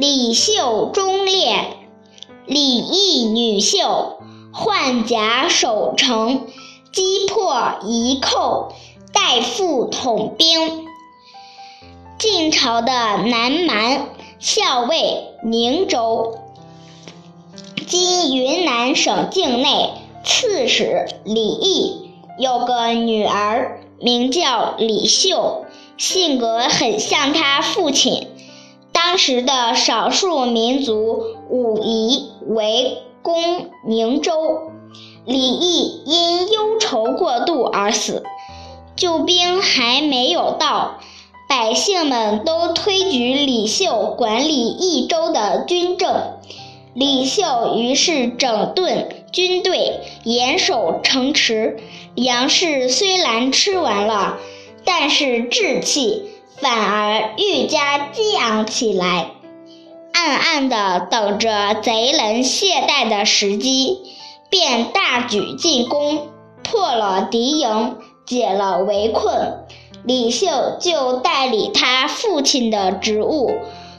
[0.00, 1.76] 李秀忠烈，
[2.46, 4.20] 李毅女秀，
[4.52, 6.46] 换甲守城，
[6.92, 8.68] 击破夷寇，
[9.12, 10.86] 代父统兵。
[12.16, 14.06] 晋朝的南蛮
[14.38, 16.38] 校尉宁州，
[17.88, 19.94] 今云南省境内
[20.24, 25.64] 刺史李毅有个女儿，名叫李秀，
[25.96, 28.28] 性格很像他父亲。
[29.08, 34.70] 当时的少数民族武夷围攻宁州，
[35.24, 38.22] 李毅因忧愁过度而死。
[38.96, 40.98] 救兵还没有到，
[41.48, 46.34] 百姓们都推举李秀管理益州的军政。
[46.92, 51.78] 李秀于是整顿军队，严守城池，
[52.14, 54.36] 粮食虽然吃完了，
[54.84, 56.24] 但是志气。
[56.60, 59.30] 反而愈加激昂起来，
[60.12, 63.98] 暗暗地等着贼人懈怠的时机，
[64.50, 66.28] 便大举进攻，
[66.64, 69.64] 破了敌营，解了围困。
[70.04, 73.52] 李秀就代理他父亲的职务，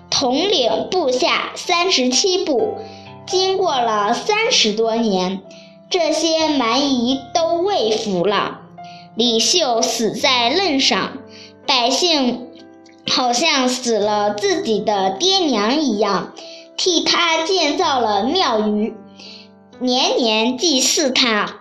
[0.10, 2.76] 统领部下三十七部。
[3.26, 5.42] 经过了三十多年，
[5.90, 8.60] 这些蛮夷都畏服了。
[9.16, 11.20] 李秀死在任上，
[11.66, 12.49] 百姓。
[13.10, 16.34] 好像死了自己的爹娘一样，
[16.78, 18.96] 替他建造了庙宇，
[19.80, 21.56] 年年祭祀他。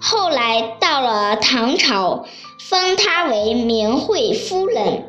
[0.00, 2.24] 后来到了唐朝，
[2.58, 5.04] 封他为明惠夫人，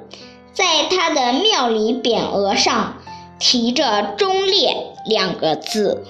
[0.53, 2.97] 在他的庙里匾额上
[3.39, 6.05] 提着“忠烈”两个字。